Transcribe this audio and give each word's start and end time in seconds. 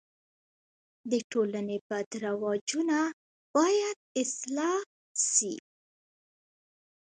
د 1.11 1.13
ټولني 1.31 1.77
بد 1.87 2.07
رواجونه 2.25 2.99
باید 3.55 3.97
اصلاح 4.23 4.79
سي. 5.31 5.55